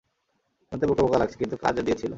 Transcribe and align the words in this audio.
শুনতে 0.71 0.85
বোকা 0.87 1.03
বোকা 1.03 1.17
লাগছে, 1.17 1.37
কিন্তু 1.37 1.55
কাজে 1.57 1.81
দিয়েছিলো। 1.81 2.09